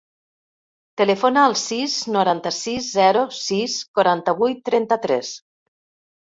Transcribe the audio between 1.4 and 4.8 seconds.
al sis, noranta-sis, zero, sis, quaranta-vuit,